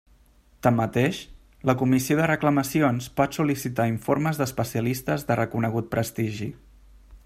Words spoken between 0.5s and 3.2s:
Tanmateix, la Comissió de Reclamacions